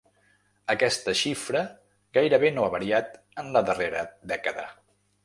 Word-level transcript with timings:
Aquesta 0.73 1.13
xifra 1.19 1.61
gairebé 2.19 2.51
no 2.55 2.63
ha 2.63 2.71
variat 2.77 3.13
en 3.43 3.53
la 3.57 3.63
darrera 3.69 4.03
dècada. 4.33 4.65